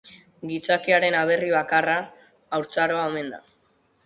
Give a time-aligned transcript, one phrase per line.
[0.51, 1.99] Gizakiaren aberri bakarra
[2.57, 3.43] haurtzaroa omen da.